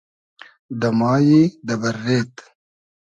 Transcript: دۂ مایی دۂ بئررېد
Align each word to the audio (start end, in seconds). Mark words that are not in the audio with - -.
دۂ 0.79 0.89
مایی 0.99 1.39
دۂ 1.67 1.75
بئررېد 1.81 2.33